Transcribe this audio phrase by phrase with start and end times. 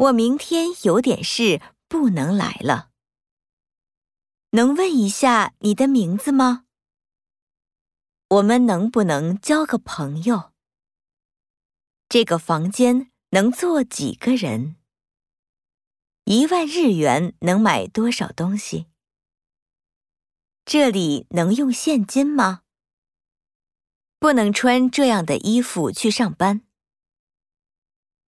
[0.00, 2.88] 我明天有点事不能来了。
[4.52, 6.64] 能问一下你的名字吗？
[8.28, 10.52] 我们能不能交个朋友？
[12.08, 14.76] 这个房间能坐几个人？
[16.24, 18.86] 一万日元能买多少东西？
[20.64, 22.62] 这里能用现金吗？
[24.18, 26.62] 不能穿这样的衣服去上班。